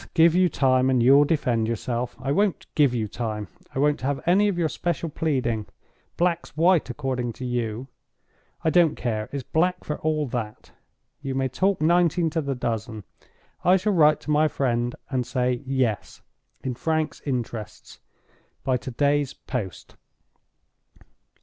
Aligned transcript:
give 0.15 0.33
you 0.33 0.49
time, 0.49 0.89
and 0.89 1.03
you'll 1.03 1.23
defend 1.25 1.67
yourself. 1.67 2.15
I 2.19 2.31
won't 2.31 2.65
give 2.73 2.91
you 2.95 3.07
time; 3.07 3.47
I 3.75 3.77
won't 3.77 4.01
have 4.01 4.19
any 4.25 4.47
of 4.47 4.57
your 4.57 4.67
special 4.67 5.09
pleading. 5.09 5.67
Black's 6.17 6.57
white 6.57 6.89
according 6.89 7.33
to 7.33 7.45
you. 7.45 7.87
I 8.63 8.71
don't 8.71 8.95
care: 8.95 9.29
it's 9.31 9.43
black 9.43 9.83
for 9.83 9.99
all 9.99 10.25
that. 10.29 10.71
You 11.21 11.35
may 11.35 11.49
talk 11.49 11.81
nineteen 11.83 12.31
to 12.31 12.41
the 12.41 12.55
dozen—I 12.55 13.77
shall 13.77 13.93
write 13.93 14.19
to 14.21 14.31
my 14.31 14.47
friend 14.47 14.95
and 15.11 15.23
say 15.23 15.61
Yes, 15.67 16.23
in 16.63 16.73
Frank's 16.73 17.21
interests, 17.23 17.99
by 18.63 18.77
to 18.77 18.89
day's 18.89 19.35
post." 19.35 19.97